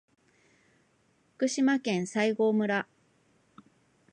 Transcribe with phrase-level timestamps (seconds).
[1.37, 2.87] 福島県西郷村